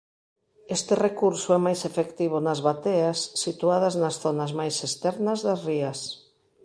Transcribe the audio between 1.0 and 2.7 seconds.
recurso é máis efectivo nas